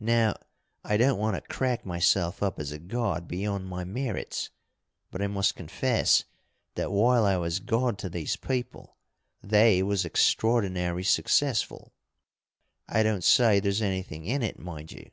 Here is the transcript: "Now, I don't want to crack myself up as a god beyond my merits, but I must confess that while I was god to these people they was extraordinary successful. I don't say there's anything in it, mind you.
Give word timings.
"Now, 0.00 0.34
I 0.82 0.96
don't 0.96 1.20
want 1.20 1.36
to 1.36 1.40
crack 1.54 1.86
myself 1.86 2.42
up 2.42 2.58
as 2.58 2.72
a 2.72 2.80
god 2.80 3.28
beyond 3.28 3.68
my 3.68 3.84
merits, 3.84 4.50
but 5.12 5.22
I 5.22 5.28
must 5.28 5.54
confess 5.54 6.24
that 6.74 6.90
while 6.90 7.24
I 7.24 7.36
was 7.36 7.60
god 7.60 7.96
to 7.98 8.08
these 8.10 8.34
people 8.34 8.96
they 9.40 9.80
was 9.84 10.04
extraordinary 10.04 11.04
successful. 11.04 11.92
I 12.88 13.04
don't 13.04 13.22
say 13.22 13.60
there's 13.60 13.82
anything 13.82 14.24
in 14.24 14.42
it, 14.42 14.58
mind 14.58 14.90
you. 14.90 15.12